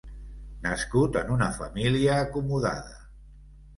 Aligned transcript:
Nascut 0.61 1.19
en 1.21 1.29
una 1.35 1.49
família 1.59 2.17
acomodada. 2.25 2.99